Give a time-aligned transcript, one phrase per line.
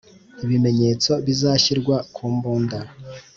[0.43, 2.77] Ibimenyetso bizashyirwa ku mbunda